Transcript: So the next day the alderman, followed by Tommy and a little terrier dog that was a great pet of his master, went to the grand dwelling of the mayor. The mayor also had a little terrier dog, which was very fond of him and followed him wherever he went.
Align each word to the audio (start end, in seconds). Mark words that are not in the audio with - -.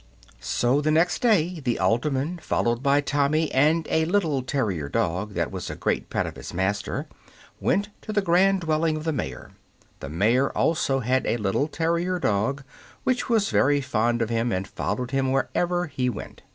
So 0.39 0.81
the 0.81 0.89
next 0.89 1.21
day 1.21 1.59
the 1.59 1.77
alderman, 1.77 2.39
followed 2.39 2.81
by 2.81 3.01
Tommy 3.01 3.51
and 3.51 3.87
a 3.91 4.05
little 4.05 4.41
terrier 4.41 4.89
dog 4.89 5.35
that 5.35 5.51
was 5.51 5.69
a 5.69 5.75
great 5.75 6.09
pet 6.09 6.25
of 6.25 6.37
his 6.37 6.55
master, 6.55 7.05
went 7.59 7.89
to 8.01 8.11
the 8.11 8.23
grand 8.23 8.61
dwelling 8.61 8.97
of 8.97 9.03
the 9.03 9.13
mayor. 9.13 9.51
The 9.99 10.09
mayor 10.09 10.49
also 10.53 11.01
had 11.01 11.27
a 11.27 11.37
little 11.37 11.67
terrier 11.67 12.17
dog, 12.17 12.63
which 13.03 13.29
was 13.29 13.51
very 13.51 13.79
fond 13.79 14.23
of 14.23 14.31
him 14.31 14.51
and 14.51 14.67
followed 14.67 15.11
him 15.11 15.31
wherever 15.31 15.85
he 15.85 16.09
went. 16.09 16.41